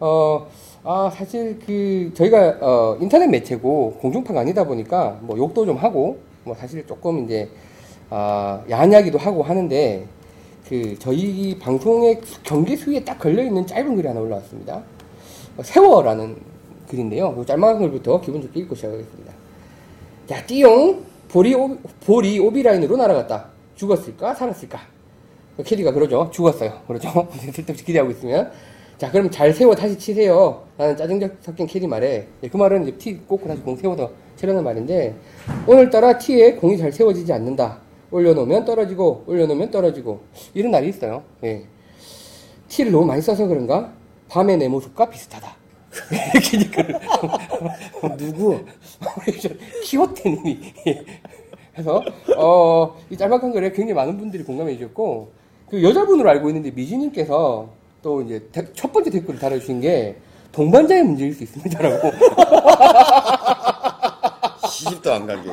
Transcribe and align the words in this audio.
어, 0.00 0.48
아, 0.84 1.10
사실 1.12 1.58
그, 1.64 2.12
저희가, 2.14 2.58
어, 2.60 2.96
인터넷 3.00 3.26
매체고 3.26 3.98
공중파가 4.00 4.40
아니다 4.40 4.64
보니까 4.64 5.18
뭐 5.22 5.36
욕도 5.36 5.66
좀 5.66 5.76
하고, 5.76 6.18
뭐 6.44 6.54
사실 6.54 6.86
조금 6.86 7.24
이제, 7.24 7.48
아, 8.10 8.62
야한 8.70 8.92
이야기도 8.92 9.18
하고 9.18 9.42
하는데, 9.42 10.06
그, 10.68 10.96
저희 10.98 11.58
방송의 11.58 12.20
경계 12.44 12.76
수위에 12.76 13.04
딱 13.04 13.18
걸려 13.18 13.42
있는 13.42 13.66
짧은 13.66 13.96
글이 13.96 14.06
하나 14.06 14.20
올라왔습니다. 14.20 14.82
어, 15.56 15.62
세워라는 15.62 16.36
글인데요. 16.88 17.34
그 17.34 17.44
짤막한 17.44 17.78
글부터 17.80 18.20
기분 18.20 18.40
좋게 18.40 18.60
읽고 18.60 18.74
시작하겠습니다. 18.74 19.32
자, 20.28 20.46
띠용, 20.46 21.04
볼이, 21.28 21.54
오, 21.54 21.76
볼이 22.06 22.38
오비라인으로 22.38 22.96
날아갔다. 22.96 23.46
죽었을까? 23.74 24.34
살았을까? 24.34 24.80
캐디가 25.64 25.92
그러죠. 25.92 26.30
죽었어요. 26.32 26.82
그러죠. 26.86 27.28
쓸데없이 27.52 27.84
기대하고 27.84 28.12
있으면. 28.12 28.50
자, 28.98 29.12
그럼 29.12 29.30
잘 29.30 29.52
세워 29.52 29.76
다시 29.76 29.96
치세요. 29.96 30.64
라는 30.76 30.96
짜증 30.96 31.20
섞인 31.40 31.68
캐디 31.68 31.86
말에. 31.86 32.26
예, 32.42 32.48
그 32.48 32.56
말은 32.56 32.82
이제 32.82 32.98
티 32.98 33.16
꽂고 33.16 33.46
다시 33.46 33.62
공 33.62 33.76
세워서 33.76 34.10
치려는 34.34 34.64
말인데, 34.64 35.14
오늘따라 35.68 36.18
티에 36.18 36.54
공이 36.54 36.76
잘 36.76 36.90
세워지지 36.90 37.32
않는다. 37.32 37.78
올려놓으면 38.10 38.64
떨어지고, 38.64 39.22
올려놓으면 39.28 39.70
떨어지고. 39.70 40.20
이런 40.52 40.72
날이 40.72 40.88
있어요. 40.88 41.22
예. 41.44 41.64
티를 42.66 42.90
너무 42.90 43.06
많이 43.06 43.22
써서 43.22 43.46
그런가? 43.46 43.92
밤의 44.28 44.58
내 44.58 44.66
모습과 44.66 45.08
비슷하다. 45.08 45.56
캐디글. 46.42 46.98
누구? 48.18 48.58
키워테님이. 49.84 50.58
해서, 51.78 52.02
어, 52.36 52.96
이 53.10 53.16
짤막한 53.16 53.52
글에 53.52 53.70
굉장히 53.70 53.94
많은 53.94 54.18
분들이 54.18 54.42
공감해 54.42 54.76
주셨고, 54.76 55.30
그 55.70 55.82
여자분으로 55.84 56.28
알고 56.30 56.48
있는데 56.48 56.72
미지님께서 56.72 57.77
또 58.02 58.22
이제 58.22 58.46
대- 58.52 58.72
첫 58.74 58.92
번째 58.92 59.10
댓글을 59.10 59.38
달아주신 59.40 59.80
게 59.80 60.16
동반자의 60.52 61.02
문제일 61.04 61.32
수 61.34 61.42
있습니다라고. 61.44 62.10
시집도 64.70 65.12
안 65.12 65.26
간 65.26 65.42
게. 65.42 65.50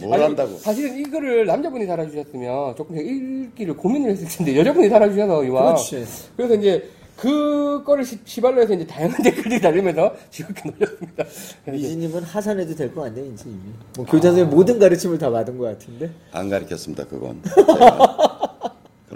뭘 0.00 0.14
아니, 0.14 0.22
한다고. 0.24 0.56
사실은 0.58 0.98
이거를 0.98 1.46
남자분이 1.46 1.86
달아주셨으면 1.86 2.76
조금 2.76 2.96
읽기를 2.98 3.76
고민을 3.76 4.10
했을 4.10 4.26
텐데 4.28 4.58
여자분이 4.58 4.88
달아주셔서 4.88 5.44
이와. 5.44 5.64
그렇지. 5.66 6.04
그래서 6.36 6.54
이제 6.54 6.90
그거를 7.16 8.04
시, 8.04 8.18
시발로 8.24 8.60
해서 8.60 8.74
이제 8.74 8.86
다양한 8.86 9.16
댓글들이 9.22 9.60
달리면서 9.60 10.12
지겹게 10.30 10.62
놀렸습니다. 10.70 11.24
미지님은 11.66 12.22
하산해도 12.24 12.74
될 12.74 12.92
거 12.92 13.06
아니야 13.06 13.24
이제 13.32 13.44
이미. 13.46 13.60
뭐 13.96 14.04
교장선생 14.04 14.50
모든 14.50 14.78
가르침을 14.78 15.16
다 15.18 15.30
받은 15.30 15.56
것 15.56 15.64
같은데. 15.64 16.10
안 16.32 16.50
가르쳤습니다, 16.50 17.04
그건. 17.06 17.40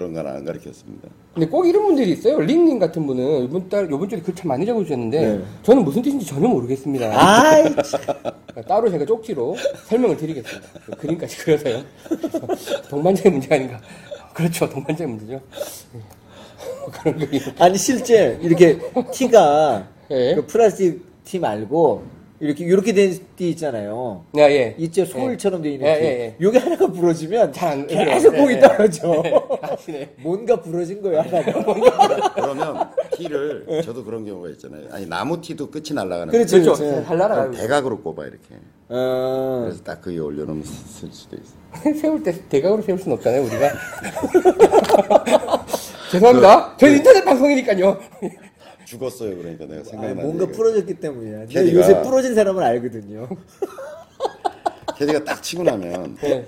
그런 0.09 0.13
건 0.13 0.27
안 0.35 0.43
가르쳤습니다. 0.45 1.07
근데 1.33 1.47
꼭 1.47 1.65
이런 1.67 1.83
분들이 1.85 2.11
있어요. 2.11 2.39
링님 2.39 2.79
같은 2.79 3.05
분은 3.05 3.45
이번 3.45 3.69
달, 3.69 3.85
이번 3.85 4.07
주에 4.09 4.19
글 4.19 4.33
참 4.35 4.47
많이 4.49 4.65
적어주셨는데 4.65 5.37
네. 5.37 5.43
저는 5.63 5.83
무슨 5.83 6.01
뜻인지 6.01 6.25
전혀 6.25 6.47
모르겠습니다. 6.47 7.11
아이, 7.13 7.65
따로 8.67 8.89
제가 8.89 9.05
쪽지로 9.05 9.55
설명을 9.87 10.17
드리겠습니다. 10.17 10.69
그 10.85 10.91
그림까지 10.97 11.37
그려서요. 11.37 11.83
동반자의 12.89 13.31
문제 13.31 13.53
아닌가. 13.53 13.79
그렇죠. 14.33 14.69
동반자의 14.69 15.09
문제죠. 15.09 15.41
네. 15.93 15.99
그런 16.91 17.17
그림. 17.19 17.41
아니 17.59 17.77
실제 17.77 18.39
이렇게 18.41 18.79
티가 19.11 19.87
예. 20.11 20.35
그 20.35 20.45
플라스틱 20.47 21.05
티 21.23 21.39
말고 21.39 22.03
이렇게 22.41 22.63
이렇게 22.63 22.93
된티 22.93 23.49
있잖아요. 23.49 24.23
야, 24.37 24.49
예. 24.49 24.73
이제 24.77 25.03
소울처럼 25.03 25.61
돼 25.61 25.71
있는 25.71 25.85
예, 25.87 25.99
티. 25.99 26.05
예, 26.05 26.07
예. 26.07 26.35
요게 26.39 26.57
하나가 26.57 26.87
부러지면 26.87 27.51
잘안 27.51 27.85
계속 27.85 28.33
예, 28.33 28.37
공이 28.37 28.53
예. 28.53 28.59
떨어져. 28.61 29.23
아시네. 29.61 30.13
뭔가 30.21 30.61
부러진 30.61 31.01
거예요 31.01 31.19
하나가. 31.19 32.31
그러면 32.35 32.89
티를, 33.17 33.81
저도 33.83 34.05
그런 34.05 34.25
경우가 34.25 34.49
있잖아요. 34.51 34.87
아니, 34.91 35.05
나무 35.05 35.41
티도 35.41 35.69
끝이 35.69 35.91
날아가는 35.93 36.31
그렇죠. 36.31 36.57
거예요. 36.57 36.63
그렇죠. 36.73 36.83
그렇죠. 36.83 37.07
잘 37.07 37.17
날아가요. 37.17 37.51
대각으로 37.51 38.01
꼽아, 38.01 38.23
이렇게. 38.23 38.55
어, 38.87 39.61
그래서 39.65 39.83
딱 39.83 39.99
그 40.01 40.11
위에 40.11 40.19
올려놓으면 40.19 40.63
쓸 40.63 41.09
수도 41.11 41.35
있어. 41.35 41.59
세울 41.99 42.23
때 42.23 42.33
대각으로 42.47 42.81
세울 42.81 42.97
수는 42.99 43.17
없잖아요, 43.17 43.43
우리가. 43.43 43.69
죄송합니다. 46.11 46.75
저희 46.77 46.95
인터넷 46.97 47.23
방송이니까요. 47.25 47.99
죽었어요, 48.93 49.37
그러니까 49.37 49.65
내가 49.65 49.75
아니, 49.81 49.83
생각나는 49.85 50.23
뭔가 50.23 50.43
얘기가. 50.43 50.57
부러졌기 50.57 50.93
때문이야. 50.95 51.37
근데 51.41 51.53
캐디가- 51.63 51.73
요새 51.75 52.01
부러진 52.01 52.33
사람을 52.33 52.63
알거든요. 52.63 53.27
캐디가 54.97 55.23
딱 55.23 55.41
치고 55.43 55.63
나면 55.63 56.17
예. 56.23 56.45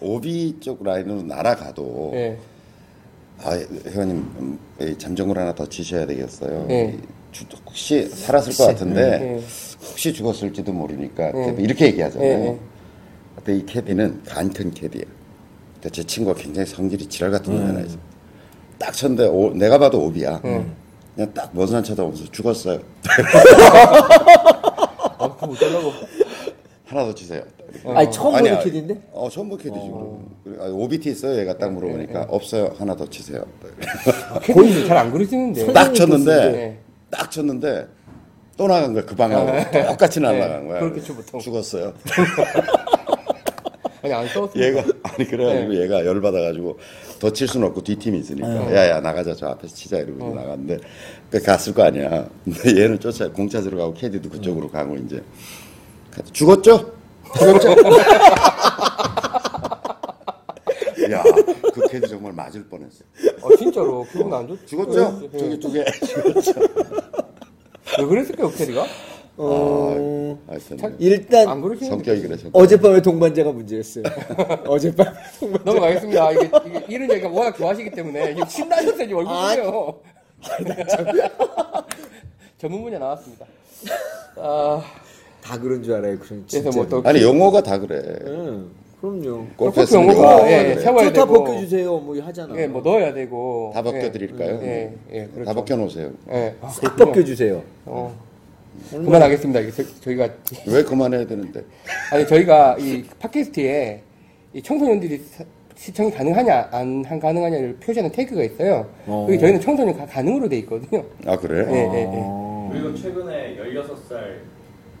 오비 0.00 0.58
쪽 0.58 0.82
라인으로 0.82 1.22
날아가도 1.22 2.10
예. 2.14 2.38
아 3.44 3.52
회원님 3.86 4.16
음, 4.38 4.58
이 4.80 4.96
잠정을 4.98 5.36
하나 5.38 5.54
더 5.54 5.68
치셔야 5.68 6.06
되겠어요. 6.06 6.66
네. 6.66 6.98
이 6.98 7.32
주- 7.32 7.44
혹시 7.66 8.06
살았을 8.08 8.54
것 8.54 8.66
같은데 8.66 9.18
네. 9.18 9.40
혹시 9.88 10.12
죽었을지도 10.12 10.72
모르니까 10.72 11.30
네. 11.32 11.56
이렇게 11.58 11.86
얘기하잖아요. 11.86 12.38
네. 12.38 12.58
근데 13.36 13.56
이 13.58 13.66
캐디는 13.66 14.22
간큰 14.24 14.72
캐디야. 14.72 15.04
근데 15.74 15.90
제 15.90 16.02
친구가 16.02 16.40
굉장히 16.40 16.66
성질이 16.66 17.06
지랄 17.06 17.30
같은 17.30 17.52
놈이 17.54 17.64
하나 17.66 17.80
있어. 17.80 17.98
딱 18.78 18.92
쳤는데 18.92 19.26
오- 19.28 19.52
내가 19.54 19.78
봐도 19.78 20.04
오비야. 20.06 20.40
그냥 21.14 21.32
딱 21.34 21.50
먼산 21.52 21.82
쳐다보면서 21.84 22.24
죽었어요. 22.30 22.80
아, 25.18 25.36
그거 25.36 25.52
어쩌려고. 25.52 25.92
하나 26.86 27.04
더 27.06 27.14
치세요. 27.14 27.42
아니 27.86 28.10
처음 28.10 28.34
아니야. 28.34 28.52
보는 28.58 28.64
캐디인데? 28.64 29.02
어 29.12 29.28
처음 29.30 29.48
본 29.48 29.56
캐디지. 29.58 29.80
그럼. 29.80 30.28
아, 30.60 30.64
오비티 30.66 31.10
있어요? 31.10 31.38
얘가 31.38 31.56
딱 31.56 31.72
물어보니까 31.72 32.26
없어요. 32.28 32.74
하나 32.78 32.94
더 32.94 33.08
치세요. 33.08 33.44
캐디 34.42 34.86
잘안 34.86 35.10
그러시는데. 35.10 35.72
딱 35.72 35.94
쳤는데 35.94 36.52
네. 36.52 36.78
딱 37.10 37.30
쳤는데 37.30 37.86
또 38.58 38.66
나간 38.68 38.92
거야 38.92 39.04
그 39.06 39.14
방향으로 39.16 39.86
똑같이 39.88 40.20
날아간 40.20 40.68
거야. 40.68 40.80
그렇게 40.80 41.00
쳐, 41.00 41.14
보통. 41.14 41.40
죽었어요. 41.40 41.94
아니, 44.02 44.12
안 44.12 44.26
써왔습니다. 44.28 44.68
얘가 44.68 44.84
아니 45.04 45.26
그래가지고 45.28 45.80
얘가 45.82 46.04
열 46.04 46.20
받아가지고 46.20 46.78
더 47.20 47.30
칠 47.30 47.46
수는 47.46 47.68
없고 47.68 47.82
뒷팀이 47.84 48.18
있으니까 48.18 48.48
야야 48.74 49.00
나가자 49.00 49.34
저 49.34 49.46
앞에서 49.48 49.74
치자 49.74 49.98
이러고 49.98 50.34
나갔는데 50.34 50.78
그 51.30 51.40
갔을 51.40 51.72
거 51.72 51.84
아니야. 51.84 52.28
근데 52.44 52.82
얘는 52.82 52.98
쫓아 52.98 53.30
공 53.30 53.48
찾으러 53.48 53.76
가고 53.78 53.94
캐디도 53.94 54.28
그쪽으로 54.30 54.68
가고 54.68 54.96
이제 54.96 55.22
죽었죠? 56.32 56.92
죽었죠? 57.38 57.70
야 61.10 61.22
그 61.74 61.88
캐디 61.88 62.08
정말 62.08 62.32
맞을 62.32 62.64
뻔했어. 62.64 63.02
어, 63.40 63.56
진짜로. 63.56 64.06
기분 64.12 64.32
안 64.34 64.46
좋, 64.46 64.56
죽었죠? 64.66 65.20
네. 65.32 65.38
저기 65.38 65.58
두 65.60 65.72
개. 65.72 65.84
왜 67.98 68.04
그랬을까요, 68.06 68.50
캐디가? 68.52 68.84
어, 69.38 69.90
하 69.90 69.96
여튼 70.54 70.96
일단. 70.98 71.46
성격이 71.46 72.22
그래. 72.22 72.36
성격. 72.36 72.56
어젯밤에 72.60 73.00
동반자가 73.02 73.52
문제였어요. 73.52 74.04
어젯밤 74.66 75.14
동반. 75.40 75.62
넘어가겠습니다. 75.64 76.32
이게, 76.32 76.50
이게 76.66 76.84
이런 76.88 77.10
얘기가 77.10 77.28
워낙 77.28 77.56
좋아하시기 77.56 77.90
때문에 77.90 78.36
신나셨어요, 78.48 78.96
지금 79.06 79.16
얼굴 79.18 79.32
아, 79.34 79.48
보세요. 79.48 80.00
전문 82.58 82.82
분야 82.82 82.98
나왔습니다. 82.98 83.46
아, 84.36 84.82
다 85.42 85.58
그런 85.58 85.82
줄 85.82 85.94
알아요. 85.94 86.16
그래서 86.18 86.34
진짜. 86.46 86.70
뭐 86.70 86.86
또. 86.88 87.02
아니 87.04 87.22
용어가 87.22 87.62
다 87.62 87.78
그래. 87.78 88.00
응, 88.26 88.70
그럼요. 89.00 89.46
골프 89.56 89.84
용어가 89.92 90.50
예, 90.50 90.62
그래. 90.74 90.80
세워야 90.80 91.04
좋다 91.08 91.24
되고. 91.26 91.44
벗겨주세요. 91.44 91.98
뭐 91.98 92.20
하잖아. 92.22 92.56
예, 92.60 92.66
뭐 92.68 92.80
넣어야 92.82 93.12
되고. 93.12 93.70
다 93.74 93.82
벗겨드릴까요? 93.82 94.60
예, 94.62 94.94
예, 95.12 95.26
그렇죠. 95.26 95.44
다 95.44 95.54
벗겨놓으세요. 95.54 96.10
예. 96.30 96.54
아, 96.60 96.68
싹 96.68 96.96
벗겨주세요. 96.96 97.62
어. 97.86 98.31
그만하겠습니다. 98.90 99.60
이게 99.60 99.70
저, 99.70 99.82
저희가 100.00 100.28
왜 100.66 100.82
그만해야 100.82 101.26
되는데? 101.26 101.62
아니 102.12 102.26
저희가 102.26 102.76
이 102.78 103.04
팟캐스트에 103.20 104.02
이 104.54 104.62
청소년들이 104.62 105.18
사- 105.30 105.44
시청이 105.76 106.10
가능하냐 106.12 106.68
안 106.70 107.04
한- 107.06 107.18
가능하냐를 107.18 107.76
표시하는 107.76 108.10
태그가 108.12 108.42
있어요. 108.44 108.88
어. 109.06 109.26
저희는 109.38 109.60
청소년 109.60 109.96
가, 109.96 110.06
가능으로 110.06 110.48
돼 110.48 110.58
있거든요. 110.58 111.04
아 111.26 111.36
그래? 111.36 111.66
예, 111.70 111.76
예, 111.76 112.00
예. 112.02 112.06
어. 112.08 112.70
그리고 112.72 112.94
최근에 112.94 113.56
16살 113.56 114.10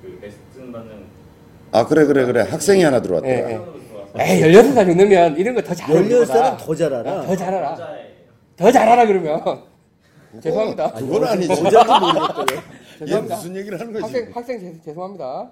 그 0.02 0.18
베스트 0.20 0.72
받는 0.72 0.90
아 1.70 1.86
그래 1.86 2.04
그래 2.04 2.24
그래 2.24 2.42
학생이 2.42 2.82
하나 2.82 3.00
예. 3.28 3.42
사람으로 3.42 3.72
들어와서 3.88 4.12
에이 4.18 4.42
16살 4.42 4.86
정도면 4.86 5.36
이런 5.36 5.54
거 5.54 5.62
더 5.62 5.74
잘하는 5.74 6.08
16살은 6.08 6.58
더 6.58 6.74
잘 6.74 6.94
알아. 6.94 7.22
더 7.26 7.36
잘 7.36 7.54
알아. 7.54 7.76
더 8.56 8.72
잘 8.72 8.88
알아 8.88 9.06
그러면. 9.06 9.40
죄송합니다. 10.42 10.92
그건 10.92 11.24
아니지. 11.24 11.54
얘 13.02 13.06
죄송합니다. 13.06 13.36
무슨 13.36 13.56
얘기를 13.56 13.80
하는 13.80 13.92
거지? 13.92 14.02
학생 14.04 14.30
학생 14.32 14.60
죄, 14.60 14.80
죄송합니다. 14.84 15.50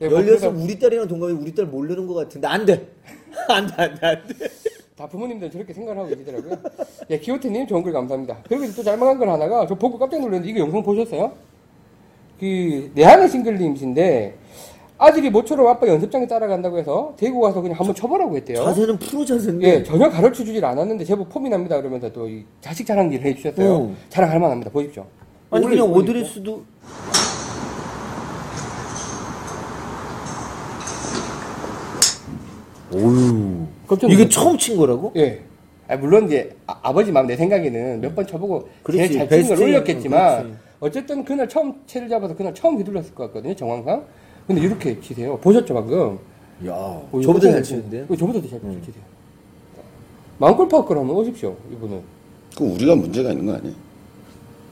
예, 0.00 0.08
뭐 0.08 0.18
16살 0.18 0.24
그래서 0.26 0.48
우리 0.50 0.78
딸이랑 0.78 1.08
동갑이 1.08 1.32
우리 1.32 1.54
딸 1.54 1.66
모르는 1.66 2.06
것 2.06 2.14
같은데 2.14 2.46
안 2.46 2.64
돼. 2.64 2.88
안 3.48 3.66
돼, 3.66 3.74
안 3.76 3.94
돼, 3.94 4.06
안 4.06 4.26
돼. 4.26 4.34
다 4.96 5.06
부모님들은 5.08 5.50
저렇게 5.52 5.72
생각을 5.72 5.98
하고 6.00 6.08
계시더라고요. 6.08 6.56
예, 7.10 7.18
기호태님 7.18 7.66
좋은 7.66 7.82
글 7.82 7.92
감사합니다. 7.92 8.42
그리고 8.48 8.66
또 8.74 8.82
잘못한 8.82 9.18
걸 9.18 9.28
하나가 9.28 9.66
저 9.66 9.74
보고 9.74 9.98
깜짝 9.98 10.18
놀랐는데 10.20 10.48
이거 10.48 10.60
영상 10.60 10.82
보셨어요? 10.82 11.32
그 12.40 12.90
내한의 12.94 13.28
싱글님이신데 13.28 14.36
아들이 15.00 15.30
모처럼 15.30 15.68
아빠 15.68 15.86
연습장에 15.86 16.26
따라간다고 16.26 16.78
해서 16.78 17.14
대구 17.16 17.40
가서 17.40 17.60
그냥 17.60 17.78
한번 17.78 17.94
쳐보라고 17.94 18.36
했대요. 18.36 18.64
자세는 18.64 18.98
프로 18.98 19.24
자세인데. 19.24 19.68
예, 19.68 19.82
전혀 19.84 20.08
가르쳐 20.08 20.44
주질 20.44 20.64
않았는데 20.64 21.04
제법 21.04 21.28
폼이 21.28 21.48
납니다. 21.48 21.76
그러면서 21.76 22.12
또 22.12 22.26
이 22.28 22.44
자식 22.60 22.84
자랑기를 22.86 23.24
해주셨어요. 23.26 23.76
음. 23.78 23.96
자랑할 24.08 24.40
만합니다. 24.40 24.70
보십시오. 24.72 25.06
아니 25.50 25.64
오래 25.66 25.76
그냥. 25.76 25.92
오드레스도 25.92 26.64
오유 32.92 33.66
깜짝 33.86 34.10
이게. 34.10 34.28
처음 34.28 34.56
친 34.56 34.76
거라고? 34.76 35.12
예. 35.16 35.42
아, 35.88 35.96
물론 35.96 36.26
이제 36.26 36.54
아, 36.66 36.92
버지 36.92 37.10
마음 37.12 37.26
내 37.26 37.36
생각에는 37.36 38.00
몇 38.00 38.14
번 38.14 38.26
쳐보고 38.26 38.68
그렇지, 38.82 39.08
제일 39.08 39.28
잘 39.28 39.42
치는 39.42 39.56
걸 39.56 39.68
올렸겠지만 39.68 40.42
그렇지. 40.42 40.56
어쨌든 40.80 41.24
그날 41.24 41.48
처음 41.48 41.74
채를 41.86 42.08
잡아서 42.08 42.34
그날 42.36 42.54
처음 42.54 42.76
휘둘렀을 42.78 43.14
것 43.14 43.24
같거든요 43.28 43.54
정황상. 43.54 44.04
근데 44.46 44.62
이렇게 44.62 44.98
치세요. 45.00 45.38
보셨죠 45.38 45.74
방금? 45.74 46.18
야 46.66 46.72
어, 46.72 47.20
저보다 47.22 47.50
잘 47.50 47.62
치는데요? 47.62 48.04
이거 48.04 48.16
저보다 48.16 48.40
더잘 48.40 48.60
치세요. 48.60 49.02
마음골 50.38 50.68
파크를 50.68 51.00
한번 51.00 51.16
오십시오 51.16 51.56
이분은. 51.72 52.00
그 52.56 52.64
우리가 52.64 52.94
문제가 52.96 53.30
있는 53.30 53.46
거 53.46 53.54
아니에요? 53.54 53.74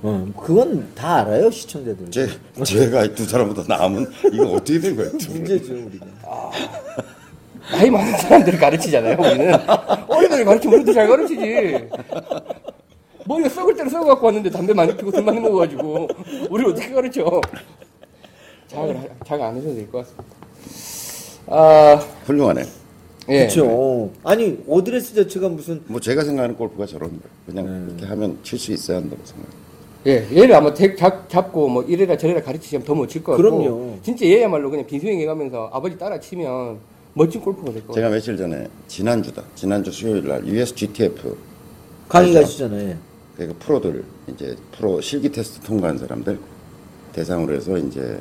어, 0.02 0.26
그건 0.38 0.92
다 0.94 1.16
알아요 1.22 1.50
시청자들. 1.50 2.10
제 2.10 2.28
제가 2.64 3.14
두 3.14 3.24
사람보다 3.24 3.64
나으면 3.66 4.10
이거 4.32 4.50
어떻게 4.52 4.78
된 4.78 4.96
거예요? 4.96 5.10
문제죠 5.12 5.72
우리가. 5.72 6.06
나이 7.72 7.90
많은 7.90 8.16
사람들을 8.18 8.58
가르치잖아요 8.58 9.16
우리는. 9.18 9.54
어린애를 10.08 10.44
가르치면 10.44 10.76
우리도 10.76 10.92
잘 10.92 11.08
가르치지. 11.08 11.88
머리가 13.26 13.48
썩을 13.48 13.74
대로 13.74 13.90
썩어갖고 13.90 14.26
왔는데 14.26 14.50
담배 14.50 14.72
많이 14.72 14.96
피고 14.96 15.10
술 15.10 15.24
많이 15.24 15.40
먹어가지고 15.40 16.08
우리를 16.50 16.70
어떻게 16.72 16.90
가르쳐? 16.92 17.40
자학을 18.68 18.96
하- 18.96 19.24
자학 19.26 19.42
안 19.42 19.56
하셔도 19.56 19.74
될 19.74 19.90
것 19.90 19.98
같습니다. 19.98 20.36
아 21.48 21.94
훌륭하네. 22.26 22.64
예. 23.28 23.38
그렇죠. 23.48 24.12
아니 24.22 24.62
오드레스 24.66 25.14
자체가 25.16 25.48
무슨 25.48 25.82
뭐 25.86 25.98
제가 26.00 26.22
생각하는 26.22 26.54
골프가 26.56 26.86
저런 26.86 27.08
거예요. 27.10 27.22
그냥 27.46 27.86
네. 27.88 27.92
이렇게 27.94 28.06
하면 28.06 28.38
칠 28.44 28.56
수 28.58 28.70
있어야 28.72 28.98
한다고 28.98 29.20
생각해요. 29.24 29.65
예, 30.06 30.24
얘를 30.34 30.54
아마 30.54 30.72
대- 30.72 30.94
잡, 30.94 31.28
잡고 31.28 31.68
뭐 31.68 31.82
이래라 31.82 32.16
저래라 32.16 32.40
가르치시면 32.42 32.84
더못칠것 32.84 33.36
같고 33.36 33.42
그럼요. 33.42 33.98
진짜 34.02 34.24
얘야말로 34.24 34.70
그냥 34.70 34.86
빈스윙 34.86 35.18
해가면서 35.20 35.68
아버지 35.72 35.98
따라 35.98 36.18
치면 36.20 36.78
멋진 37.14 37.40
골프가 37.40 37.72
될 37.72 37.80
것 37.82 37.88
같아요. 37.88 37.94
제가 37.94 38.08
며칠 38.14 38.36
전에 38.36 38.68
지난주다. 38.88 39.42
지난주 39.54 39.90
수요일 39.90 40.28
날 40.28 40.46
US 40.46 40.74
GTF 40.74 41.36
강의. 42.08 42.34
가시잖아요. 42.34 42.94
그 43.36 43.54
프로들 43.58 44.04
이제 44.28 44.54
프로 44.76 45.00
실기 45.00 45.30
테스트 45.32 45.60
통과한 45.60 45.98
사람들 45.98 46.38
대상으로 47.12 47.54
해서 47.54 47.76
이제 47.76 48.18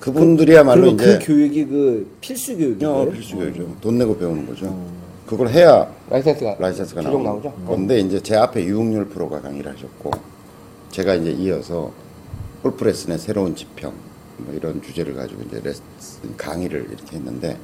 그분들이야말로 0.00 0.82
그리고 0.82 0.96
이제 0.96 1.18
그 1.18 1.26
교육이 1.26 1.64
그 1.66 2.10
필수 2.20 2.52
어, 2.52 2.56
교육인가요? 2.56 3.10
필수 3.12 3.36
교육이죠. 3.36 3.76
돈 3.80 3.98
내고 3.98 4.16
배우는 4.16 4.46
거죠. 4.46 4.76
그걸 5.26 5.48
해야 5.48 5.88
라이센스가 6.10 6.56
라이센스가 6.58 7.02
최종 7.02 7.22
나오죠. 7.22 7.48
나오죠. 7.48 7.62
그런데 7.66 8.00
이제 8.00 8.20
제 8.20 8.36
앞에 8.36 8.64
유흥률 8.64 9.06
프로가 9.08 9.40
강의를 9.40 9.72
하셨고 9.72 10.10
제가 10.90 11.14
이제 11.14 11.30
이어서 11.30 11.92
골프 12.62 12.84
레슨의 12.84 13.18
새로운 13.18 13.54
지평 13.54 13.92
뭐 14.38 14.54
이런 14.54 14.82
주제를 14.82 15.14
가지고 15.14 15.42
이제 15.42 15.60
레슨 15.62 15.82
강의를 16.36 16.88
이렇게 16.90 17.16
했는데 17.16 17.56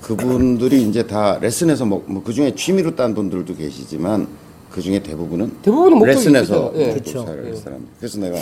그분들이 0.00 0.82
이제 0.82 1.06
다 1.06 1.38
레슨에서 1.40 1.84
뭐그 1.84 2.32
중에 2.32 2.54
취미로 2.54 2.94
딴 2.96 3.14
분들도 3.14 3.54
계시지만 3.54 4.26
그 4.70 4.80
중에 4.80 5.00
대부분은 5.02 5.58
대부분은 5.62 5.98
목적이 5.98 6.16
레슨에서. 6.16 6.72
예. 6.76 6.98
살아요, 7.04 7.48
예. 7.48 7.54
사람. 7.54 7.86
그래서 7.98 8.18
내가 8.18 8.36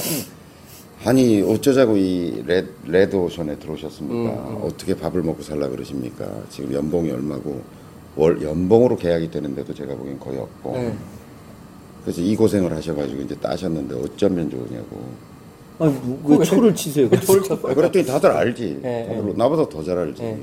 아니 1.05 1.43
어쩌자고 1.43 1.97
이 1.97 2.43
레, 2.47 2.65
레드 2.87 3.17
오션에 3.17 3.57
들어오셨습니까? 3.57 4.33
음, 4.33 4.61
어떻게 4.63 4.95
밥을 4.95 5.23
먹고 5.23 5.43
살라 5.43 5.69
그러십니까? 5.69 6.27
지금 6.51 6.73
연봉이 6.73 7.11
얼마고 7.11 7.63
월 8.17 8.41
연봉으로 8.43 8.97
계약이 8.97 9.31
되는데도 9.31 9.75
제가 9.75 9.95
보기엔 9.95 10.19
거의 10.19 10.39
없고 10.39 10.73
네. 10.73 10.95
그래서 12.05 12.21
이 12.21 12.35
고생을 12.37 12.73
하셔가지고 12.73 13.23
이제 13.23 13.35
따셨는데 13.37 13.95
어쩌면 13.95 14.51
좋으냐고 14.51 15.03
아니 15.79 15.95
왜 16.25 16.37
왜- 16.39 16.45
초를 16.45 16.75
치세요? 16.75 17.09
왜돌 17.11 17.43
쳤어요? 17.43 17.75
그랬더니 17.75 18.05
다들 18.07 18.31
알지 18.31 18.81
네, 18.83 19.07
다들 19.17 19.37
나보다 19.37 19.69
더 19.69 19.83
잘 19.83 19.99
알지 19.99 20.23
네. 20.23 20.39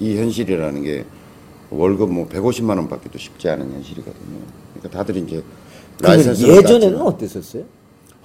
이 0.00 0.16
현실이라는 0.16 0.82
게 0.82 1.04
월급 1.70 2.10
뭐 2.12 2.26
150만 2.28 2.70
원 2.70 2.88
받기도 2.88 3.18
쉽지 3.18 3.48
않은 3.48 3.72
현실이거든요 3.72 4.38
그러니까 4.74 4.98
다들 4.98 5.16
이제 5.16 5.42
그러면 5.98 6.16
라이센스를 6.18 6.56
예전에는 6.56 7.00
어땠었어요? 7.02 7.62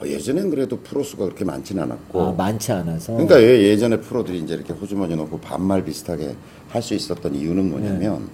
어, 0.01 0.05
예전엔 0.07 0.49
그래도 0.49 0.79
프로수가 0.79 1.25
그렇게 1.25 1.43
많지는 1.45 1.83
않았고 1.83 2.21
아 2.21 2.31
많지 2.31 2.71
않아서. 2.71 3.11
그러니까 3.13 3.35
왜 3.35 3.63
예전에 3.69 3.99
프로들이 3.99 4.39
이제 4.39 4.53
이렇게 4.55 4.71
호주머니 4.73 5.15
넣고 5.15 5.39
반말 5.39 5.83
비슷하게 5.83 6.35
할 6.69 6.81
수 6.81 6.93
있었던 6.93 7.35
이유는 7.35 7.69
뭐냐면 7.69 8.19
네. 8.19 8.25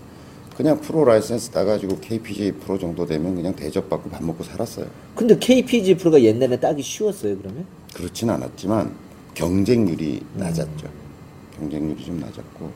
그냥 0.55 0.79
프로 0.79 1.03
라이센스 1.03 1.49
따가지고 1.49 1.99
KPGA 1.99 2.53
프로 2.53 2.79
정도 2.79 3.05
되면 3.05 3.35
그냥 3.35 3.53
대접받고 3.55 4.09
밥 4.09 4.23
먹고 4.23 4.43
살았어요. 4.43 4.87
근데 5.13 5.37
KPGA 5.37 5.95
프로가 5.95 6.21
옛날에 6.21 6.57
따기 6.57 6.81
쉬웠어요 6.81 7.37
그러면? 7.37 7.65
그렇진 7.93 8.29
않았지만 8.29 8.95
경쟁률이 9.33 10.21
음. 10.35 10.39
낮았죠. 10.39 10.87
경쟁률이 11.57 12.05
좀 12.05 12.19
낮았고. 12.19 12.71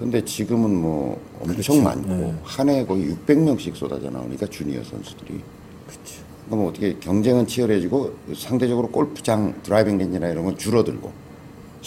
근데 0.00 0.22
지금은 0.24 0.74
뭐 0.74 1.20
엄청 1.40 1.54
그렇죠. 1.54 1.82
많고 1.82 2.08
네. 2.08 2.34
한 2.42 2.68
해에 2.68 2.84
거의 2.84 3.14
600명씩 3.14 3.74
쏟아져 3.76 4.10
나오니까 4.10 4.46
주니어 4.46 4.82
선수들이. 4.82 5.40
그렇죠. 5.86 6.22
그럼 6.46 6.60
뭐 6.60 6.68
어떻게 6.68 6.96
경쟁은 6.98 7.46
치열해지고 7.46 8.12
상대적으로 8.36 8.88
골프장 8.88 9.54
driving 9.62 9.98
range나 9.98 10.28
이런 10.28 10.44
건 10.44 10.58
줄어들고 10.58 11.25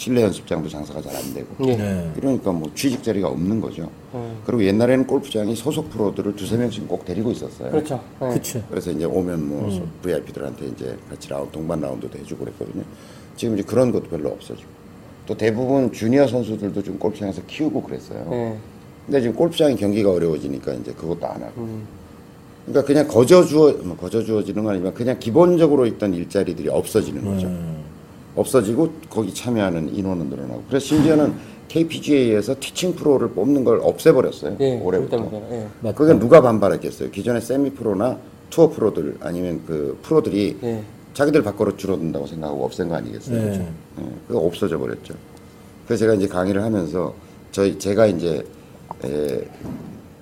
실내 0.00 0.22
연습장도 0.22 0.66
장사가 0.66 1.02
잘 1.02 1.10
안 1.14 1.34
되고 1.34 1.46
예. 1.66 1.76
네. 1.76 2.10
그러니까 2.14 2.50
뭐 2.52 2.70
취직 2.74 3.02
자리가 3.02 3.28
없는 3.28 3.60
거죠. 3.60 3.90
음. 4.14 4.38
그리고 4.46 4.64
옛날에는 4.64 5.06
골프장이 5.06 5.54
소속 5.54 5.90
프로들을 5.90 6.36
두세 6.36 6.56
명씩 6.56 6.88
꼭 6.88 7.04
데리고 7.04 7.30
있었어요. 7.32 7.70
그렇죠. 7.70 8.02
예. 8.22 8.28
그렇죠. 8.28 8.64
그래서 8.70 8.90
이제 8.92 9.04
오면 9.04 9.46
뭐 9.46 9.68
음. 9.68 9.90
VIP들한테 10.00 10.66
이제 10.68 10.96
같이 11.10 11.28
라운드 11.28 11.52
동반 11.52 11.82
라운드도 11.82 12.18
해주고 12.18 12.44
그랬거든요. 12.44 12.82
지금 13.36 13.58
이제 13.58 13.62
그런 13.62 13.92
것도 13.92 14.04
별로 14.04 14.30
없어지고 14.30 14.66
또 15.26 15.36
대부분 15.36 15.92
주니어 15.92 16.26
선수들도 16.26 16.82
좀 16.82 16.98
골프장에서 16.98 17.42
키우고 17.46 17.82
그랬어요. 17.82 18.26
예. 18.32 18.56
근데 19.04 19.20
지금 19.20 19.36
골프장이 19.36 19.76
경기가 19.76 20.10
어려워지니까 20.12 20.72
이제 20.74 20.92
그것도 20.92 21.26
안 21.26 21.42
하고. 21.42 21.60
음. 21.60 21.86
그러니까 22.64 22.86
그냥 22.86 23.06
거저 23.06 23.44
주어 23.44 23.72
뭐 23.82 23.96
거저 23.98 24.22
주어지는 24.24 24.62
건 24.62 24.72
아니지만 24.72 24.94
그냥 24.94 25.18
기본적으로 25.18 25.84
있던 25.84 26.14
일자리들이 26.14 26.70
없어지는 26.70 27.22
거죠. 27.22 27.48
음. 27.48 27.79
없어지고 28.36 28.90
거기 29.08 29.34
참여하는 29.34 29.94
인원은 29.94 30.28
늘어나고. 30.28 30.64
그래서 30.68 30.86
심지어는 30.86 31.34
KPGA에서 31.68 32.56
티칭 32.58 32.94
프로를 32.94 33.30
뽑는 33.30 33.64
걸 33.64 33.80
없애버렸어요. 33.82 34.56
예. 34.60 34.80
올해부터. 34.80 35.30
예. 35.52 35.92
그게 35.92 36.18
누가 36.18 36.40
반발했겠어요? 36.40 37.10
기존의 37.10 37.40
세미 37.42 37.70
프로나 37.70 38.18
투어 38.50 38.68
프로들 38.68 39.18
아니면 39.20 39.62
그 39.66 39.98
프로들이 40.02 40.58
예. 40.62 40.82
자기들 41.14 41.42
밖으로 41.42 41.76
줄어든다고 41.76 42.26
생각하고 42.26 42.64
없앤 42.64 42.88
거 42.88 42.96
아니겠어요? 42.96 43.36
네. 43.36 43.42
그렇죠? 43.42 43.60
예, 44.00 44.04
그거 44.28 44.40
없어져 44.40 44.78
버렸죠. 44.78 45.14
그래서 45.86 46.00
제가 46.00 46.14
이제 46.14 46.26
강의를 46.26 46.62
하면서 46.62 47.14
저희 47.52 47.78
제가 47.78 48.06
이제 48.06 48.44
에, 49.04 49.44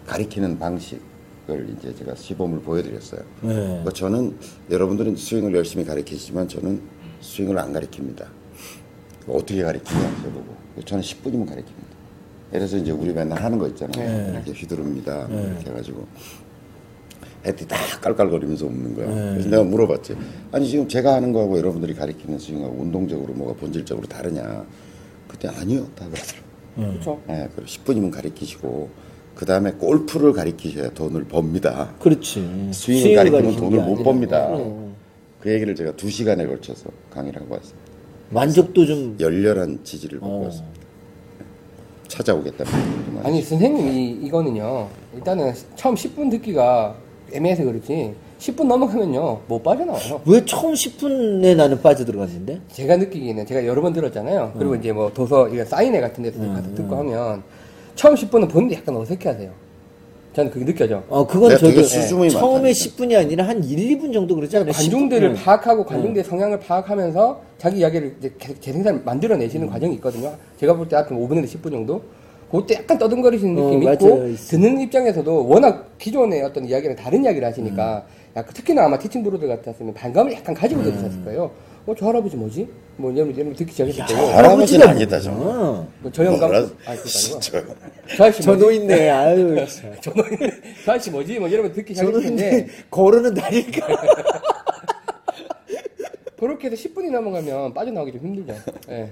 가리키는 0.06 0.58
방식을 0.58 1.76
이제 1.78 1.94
제가 1.94 2.14
시범을 2.14 2.60
보여드렸어요. 2.60 3.20
네. 3.42 3.84
저는 3.94 4.34
여러분들은 4.70 5.16
스윙을 5.16 5.54
열심히 5.54 5.84
가르치시지만 5.84 6.48
저는 6.48 6.80
스윙을 7.20 7.58
안 7.58 7.72
가르칩니다. 7.72 8.26
어떻게 9.28 9.62
가르치냐 9.62 10.00
저보고 10.22 10.54
저는 10.84 11.02
10분이면 11.02 11.46
가르칩니다. 11.48 11.88
그래서 12.50 12.76
이제 12.78 12.90
우리 12.90 13.12
맨날 13.12 13.42
하는 13.42 13.58
거 13.58 13.68
있잖아요. 13.68 14.08
네. 14.08 14.32
이렇게 14.32 14.52
휘두릅니다. 14.52 15.26
뭐 15.28 15.40
이렇게 15.40 15.70
해가지고 15.70 16.06
애들이 17.44 17.68
다 17.68 17.76
깔깔거리면서 18.00 18.66
웃는 18.66 18.94
거야. 18.94 19.06
그래서 19.06 19.48
내가 19.48 19.62
물어봤지. 19.64 20.16
아니 20.52 20.68
지금 20.68 20.88
제가 20.88 21.14
하는 21.14 21.32
거하고 21.32 21.58
여러분들이 21.58 21.94
가르치는 21.94 22.38
스윙하고 22.38 22.76
운동적으로 22.80 23.34
뭐가 23.34 23.54
본질적으로 23.54 24.06
다르냐. 24.06 24.64
그때 25.26 25.48
아니요. 25.48 25.86
다 25.94 26.06
그러더라고요. 26.06 26.48
그렇죠. 26.92 27.20
네, 27.26 27.48
그럼 27.52 27.66
10분이면 27.66 28.10
가르치시고 28.10 28.88
그 29.34 29.44
다음에 29.44 29.72
골프를 29.72 30.32
가르치셔야 30.32 30.90
돈을 30.90 31.24
법니다. 31.24 31.94
그렇지. 32.00 32.70
스윙을 32.72 33.14
가리키는 33.14 33.56
돈을 33.56 33.78
게 33.78 33.84
못. 33.84 34.02
법니다. 34.02 34.46
그럼. 34.48 34.94
그 35.40 35.52
얘기를 35.52 35.74
제가 35.74 35.92
두 35.92 36.10
시간에 36.10 36.46
걸쳐서 36.46 36.90
강의를 37.10 37.40
하고 37.42 37.54
왔습니다. 37.54 37.88
만족도 38.30 38.86
좀 38.86 39.16
열렬한 39.18 39.80
지지를 39.84 40.20
받고 40.20 40.34
어. 40.34 40.44
왔습니다. 40.44 40.78
찾아오겠다는 42.08 42.72
분들도 42.72 43.12
많이 43.12 43.26
아니 43.26 43.42
선생님이 43.42 44.26
이거는요. 44.26 44.88
일단은 45.14 45.52
처음 45.76 45.94
10분 45.94 46.30
듣기가 46.30 46.96
애매해서 47.32 47.64
그렇지. 47.64 48.14
10분 48.38 48.66
넘어가면요 48.66 49.40
못 49.46 49.62
빠져나와요. 49.62 50.22
왜 50.26 50.44
처음 50.44 50.72
10분에 50.72 51.56
나는 51.56 51.80
빠져 51.82 52.04
들어갔는데? 52.04 52.60
제가 52.72 52.96
느끼기에는 52.96 53.46
제가 53.46 53.66
여러 53.66 53.82
번 53.82 53.92
들었잖아요. 53.92 54.54
그리고 54.56 54.74
이제 54.76 54.92
뭐 54.92 55.12
도서 55.12 55.48
이런 55.48 55.66
사인회 55.66 56.00
같은 56.00 56.22
데서 56.22 56.38
가서 56.38 56.74
듣고 56.74 56.96
하면 56.96 57.42
처음 57.94 58.14
10분은 58.14 58.48
본인도 58.50 58.74
약간 58.74 58.96
어색해하세요. 58.96 59.67
저는 60.34 60.50
그게 60.50 60.64
느껴져. 60.64 61.02
어 61.08 61.26
그건 61.26 61.48
내가 61.48 61.58
저도 61.60 61.82
수줍음이 61.82 62.30
처음에 62.30 62.52
많다니까. 62.54 62.78
10분이 62.78 63.16
아니라 63.18 63.48
한 63.48 63.64
1, 63.64 63.98
2분 63.98 64.12
정도 64.12 64.34
그러지 64.34 64.56
않아요? 64.58 64.72
관중들을 64.72 65.34
10분? 65.34 65.44
파악하고 65.44 65.84
관중들의 65.84 66.24
성향을 66.24 66.60
파악하면서 66.60 67.40
자기 67.58 67.78
이야기를 67.78 68.16
이제 68.18 68.32
계속 68.38 68.60
재생산 68.60 69.02
만들어내시는 69.04 69.68
과정이 69.68 69.94
있거든요. 69.96 70.32
제가 70.60 70.74
볼때 70.76 70.96
하여튼 70.96 71.16
5분에서 71.18 71.44
10분 71.44 71.70
정도. 71.72 72.02
그때 72.50 72.76
약간 72.76 72.96
떠듬거리시는 72.96 73.58
어, 73.62 73.64
느낌이 73.66 73.84
맞아요, 73.84 73.96
있고 74.16 74.26
있어. 74.28 74.50
듣는 74.56 74.80
입장에서도 74.80 75.46
워낙 75.48 75.98
기존의 75.98 76.42
어떤 76.42 76.64
이야기랑 76.64 76.96
다른 76.96 77.22
이야기를 77.22 77.46
하시니까 77.46 78.06
음. 78.06 78.12
약간 78.36 78.54
특히나 78.54 78.86
아마 78.86 78.98
teaching 78.98 79.22
프로들 79.22 79.46
같았으면 79.46 79.92
반감을 79.92 80.32
약간 80.32 80.54
가지고 80.54 80.82
들으셨을 80.82 81.24
거예요. 81.24 81.50
어, 81.88 81.94
저 81.98 82.06
할아버지 82.08 82.36
뭐지? 82.36 82.68
뭐 82.98 83.10
이런 83.10 83.30
이런 83.34 83.54
듣기 83.54 83.72
시작했을 83.72 84.04
거고. 84.04 84.26
할아버지는 84.32 84.86
아니다 84.86 85.18
정말. 85.18 85.48
어. 85.48 85.88
저 86.12 86.22
영감, 86.24 86.50
뭐라- 86.50 86.70
아, 86.84 86.90
아니고. 86.90 87.04
저- 87.08 87.40
저 87.40 88.24
아저씨 88.24 88.42
저 88.42 88.50
뭐지? 88.52 88.62
노인네 88.64 89.08
아유 89.08 89.56
참. 89.66 89.94
저 90.02 90.10
노인, 90.12 90.28
저 90.84 90.92
아저씨 90.92 91.10
뭐지? 91.10 91.38
뭐 91.38 91.48
이러면 91.48 91.72
듣기 91.72 91.94
저 91.94 92.02
노인네 92.04 92.20
시작했는데 92.26 92.72
걸어는 92.90 93.32
다니니까 93.32 93.86
그렇게 96.38 96.68
해서 96.70 96.76
10분이 96.76 97.10
넘어가면 97.10 97.72
빠져나오기 97.72 98.12
좀 98.12 98.20
힘들죠. 98.20 98.54
예. 98.90 99.10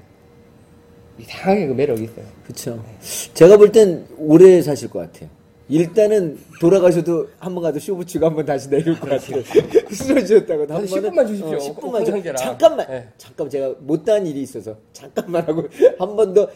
이상하게 1.19 1.67
그 1.69 1.73
매력이 1.73 2.05
있어요. 2.05 2.25
그쵸 2.47 2.85
제가 3.33 3.57
볼 3.57 3.73
땐 3.73 4.07
오래 4.19 4.61
사실 4.61 4.91
것 4.91 4.99
같아요 5.01 5.31
일단은 5.69 6.39
돌아가셔도 6.61 7.29
한 7.39 7.53
번 7.55 7.63
가도 7.65 7.79
쇼부 7.81 8.05
치고 8.05 8.25
한번 8.27 8.45
다시 8.47 8.69
내릴 8.71 8.99
것 9.01 9.09
같아요 9.11 9.43
쓰러지셨다고 9.91 10.63
한한 10.73 10.87
번은 10.87 11.11
10분만 11.11 11.27
주십시오. 11.27 11.57
어, 11.57 11.59
10분만 11.59 11.83
줘. 11.83 11.89
오픈상제라. 11.89 12.37
잠깐만 12.37 12.87
네. 12.89 13.09
잠깐 13.19 13.51
제가 13.51 13.75
못다한 13.81 14.27
일이 14.27 14.43
있어서 14.43 14.77
잠깐만 14.93 15.43
하고 15.47 15.65
한 15.99 16.17
번 16.17 16.33
더 16.35 16.49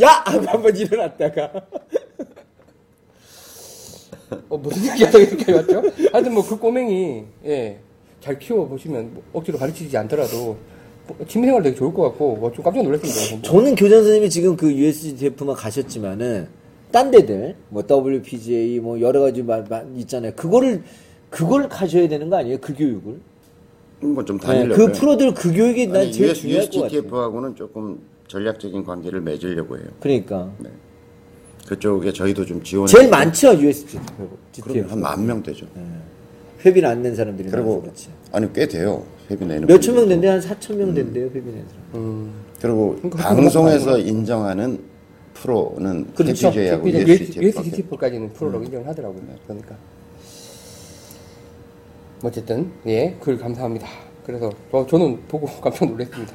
야! 0.00 0.22
하고 0.24 0.46
한 0.46 0.62
번 0.62 0.76
일어났다가 0.76 1.52
어, 4.48 4.56
무슨 4.56 4.90
얘기 4.92 5.04
하다가 5.04 5.24
이렇게 5.24 5.52
왔죠? 5.52 5.82
하여튼 6.12 6.32
뭐 6.32 6.42
그 6.42 6.56
꼬맹이, 6.58 7.24
예, 7.44 7.78
잘 8.20 8.38
키워 8.38 8.66
보시면 8.66 9.12
뭐 9.14 9.22
억지로 9.34 9.58
가르치지 9.58 9.94
않더라도 9.98 10.56
뭐 11.06 11.16
취미 11.28 11.46
생활 11.46 11.62
되게 11.62 11.76
좋을 11.76 11.92
것 11.92 12.02
같고, 12.04 12.36
뭐 12.36 12.50
좀 12.52 12.64
깜짝 12.64 12.82
놀랐습니다. 12.82 13.42
저는 13.46 13.74
교장 13.74 13.98
선생님이 13.98 14.30
지금 14.30 14.56
그 14.56 14.72
USG 14.72 15.16
대표만 15.16 15.54
가셨지만은 15.56 16.48
딴 16.92 17.10
데들 17.10 17.56
뭐 17.70 17.82
WPGA 17.88 18.78
뭐 18.80 19.00
여러 19.00 19.20
가지 19.20 19.42
마, 19.42 19.62
마, 19.68 19.82
있잖아요. 19.96 20.32
그거를 20.36 20.82
그걸 21.30 21.68
가셔야 21.68 22.06
되는 22.08 22.28
거 22.28 22.36
아니에요? 22.36 22.58
그 22.60 22.74
교육을? 22.74 23.18
뭐좀 24.00 24.38
네, 24.38 24.46
다니려고. 24.46 24.76
그 24.86 24.92
프로들 24.92 25.32
그 25.34 25.52
교육이 25.52 25.86
난 25.86 26.02
아니, 26.02 26.12
제일 26.12 26.30
US, 26.30 26.40
중요할 26.40 26.60
것 26.66 26.70
같아요. 26.82 26.84
USGTF하고는 26.98 27.56
조금 27.56 27.98
전략적인 28.28 28.84
관계를 28.84 29.20
맺으려고 29.22 29.76
해요. 29.78 29.86
그러니까 30.00 30.50
그쪽에 31.66 32.12
저희도 32.12 32.44
좀 32.44 32.62
지원. 32.62 32.86
제일 32.86 33.08
많죠 33.08 33.54
USG 33.58 33.98
그럼. 34.62 34.90
한만 34.90 35.26
명 35.26 35.42
되죠. 35.42 35.66
회비를 36.64 36.88
안 36.88 37.02
낸 37.02 37.14
사람들이 37.14 37.48
그리고 37.50 37.80
그렇지. 37.82 38.08
아니 38.32 38.52
꽤 38.52 38.66
돼요. 38.68 39.04
회비 39.30 39.44
내는. 39.46 39.66
몇천 39.66 39.94
명. 39.94 40.08
된대 40.08 40.28
한 40.28 40.40
4천 40.40 40.74
명 40.76 40.92
된대요 40.92 41.26
회비 41.26 41.40
낸 41.50 41.64
사람. 41.92 42.32
그리고 42.60 42.96
그러니까 42.96 43.18
방송에서 43.28 43.98
인정하는 43.98 44.78
프로는 45.42 46.12
그렇죠. 46.14 46.50
KPJ하고 46.50 46.82
그냥 46.84 47.08
USGTF. 47.08 47.44
USGTF까지는 47.44 48.32
프로로 48.32 48.62
인정을 48.62 48.86
하더라고요. 48.86 49.20
그러니까. 49.46 49.76
어쨌든, 52.22 52.70
예, 52.86 53.16
글 53.20 53.36
감사합니다. 53.36 53.88
그래서 54.24 54.52
저, 54.70 54.86
저는 54.86 55.26
보고 55.26 55.46
깜짝 55.60 55.88
놀랐습니다. 55.90 56.34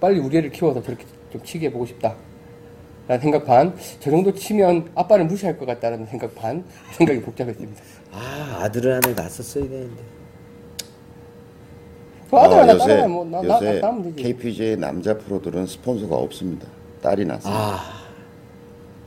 빨리 0.00 0.18
우리 0.18 0.38
애를 0.38 0.50
키워서 0.50 0.82
저렇게 0.82 1.04
좀 1.30 1.42
치게 1.44 1.66
해보고 1.66 1.84
싶다. 1.86 2.14
라는 3.06 3.22
생각 3.22 3.44
반, 3.44 3.76
저 4.00 4.10
정도 4.10 4.32
치면 4.32 4.90
아빠를 4.94 5.26
무시할 5.26 5.56
것 5.58 5.66
같다는 5.66 6.06
생각 6.06 6.34
반, 6.34 6.64
생각이 6.92 7.20
복잡했습니다. 7.20 7.82
아 8.10 8.60
아들을 8.62 8.94
하나 8.94 9.14
낳았었어야 9.14 9.68
되는데. 9.68 10.02
그 12.30 12.36
아들 12.36 12.56
하나 12.58 12.72
요새 12.74 12.88
따라야 12.88 13.06
뭐, 13.06 13.24
나, 13.24 13.42
나, 13.42 13.54
요새 13.54 13.80
나, 13.80 14.02
되지. 14.02 14.22
KPJ 14.22 14.76
남자 14.78 15.16
프로들은 15.16 15.66
스폰서가 15.66 16.16
없습니다. 16.16 16.66
딸이 17.00 17.26
났어요. 17.26 17.54
아 17.54 17.95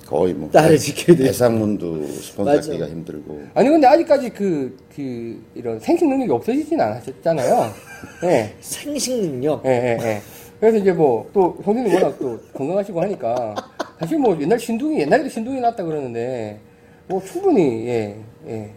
거의 0.09 0.33
뭐 0.33 0.49
딸을 0.49 0.75
지켜야 0.79 1.15
돼요. 1.15 1.27
대상문도 1.27 2.07
스폰서 2.07 2.43
맞아. 2.43 2.71
하기가 2.71 2.87
힘들고. 2.87 3.41
아니, 3.53 3.69
근데 3.69 3.85
아직까지 3.85 4.31
그, 4.31 4.75
그, 4.95 5.39
이런 5.53 5.79
생식 5.79 6.07
능력이 6.07 6.31
없어지진 6.31 6.81
않았잖아요. 6.81 7.71
예. 8.25 8.55
생식 8.59 9.21
능력. 9.21 9.63
예, 9.65 9.69
예, 9.69 9.97
예. 10.03 10.21
그래서 10.59 10.79
이제 10.79 10.91
뭐, 10.91 11.29
또, 11.31 11.55
형님이 11.63 11.93
워낙 11.93 12.17
또 12.17 12.39
건강하시고 12.53 12.99
하니까, 13.03 13.53
사실 13.99 14.17
뭐, 14.17 14.35
옛날 14.41 14.57
신둥이, 14.57 14.99
옛날에도 14.99 15.29
신둥이 15.29 15.61
났다 15.61 15.83
그러는데, 15.83 16.59
뭐, 17.07 17.21
충분히, 17.23 17.85
예, 17.87 18.15
예. 18.47 18.71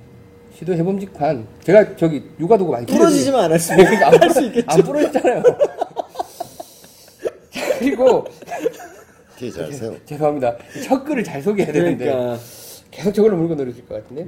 시도해 0.59 0.83
봄직한, 0.83 1.47
제가 1.65 1.97
저기, 1.97 2.23
육아 2.39 2.59
도구 2.59 2.73
많이 2.73 2.85
부러지지만 2.85 3.51
그러니까 3.59 4.09
안, 4.09 4.21
부러, 4.21 4.47
있겠죠. 4.49 4.67
안 4.69 4.83
부러졌잖아요. 4.83 5.43
그리고, 7.79 8.27
되게 9.43 9.51
잘 9.51 9.73
세요. 9.73 9.97
죄송합니다. 10.07 10.57
첫 10.85 11.05
글을 11.05 11.25
잘 11.25 11.43
소개해야 11.43 11.73
되는데, 11.73 12.05
그러니까 12.05 12.39
계속 12.93 13.13
저걸로 13.13 13.37
물고 13.37 13.57
늘어질 13.57 13.87
것 13.87 14.01
같은데. 14.03 14.27